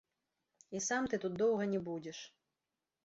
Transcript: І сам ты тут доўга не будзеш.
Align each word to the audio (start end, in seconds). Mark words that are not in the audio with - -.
І 0.79 0.81
сам 0.87 1.03
ты 1.13 1.21
тут 1.25 1.37
доўга 1.43 1.63
не 1.75 1.83
будзеш. 1.91 2.17